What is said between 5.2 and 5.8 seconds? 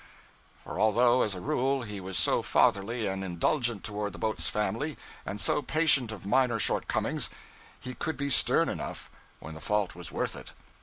and so